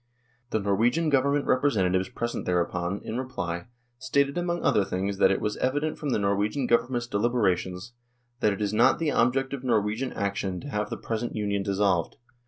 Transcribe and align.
The 0.49 0.59
Norwegian 0.59 1.09
Government 1.11 1.45
representatives 1.45 2.09
present 2.09 2.47
thereupon, 2.47 3.01
in 3.03 3.19
reply, 3.19 3.67
stated 3.99 4.35
among 4.35 4.63
other 4.63 4.83
things 4.83 5.19
that 5.19 5.29
it 5.29 5.39
was 5.39 5.57
evident 5.57 5.99
from 5.99 6.09
the 6.09 6.17
Norwegian 6.17 6.65
Government's 6.65 7.05
deliberations" 7.05 7.93
that 8.39 8.51
it 8.51 8.63
is 8.63 8.73
not 8.73 8.97
the 8.97 9.11
object 9.11 9.53
of 9.53 9.63
Norwegian 9.63 10.11
action 10.13 10.59
to 10.61 10.69
have 10.69 10.89
the 10.89 10.97
present 10.97 11.35
Union 11.35 11.61
dissolved. 11.61 12.15